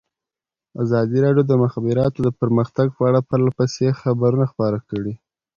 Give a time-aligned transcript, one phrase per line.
[0.83, 5.13] ازادي راډیو د د مخابراتو پرمختګ په اړه پرله پسې خبرونه خپاره کړي.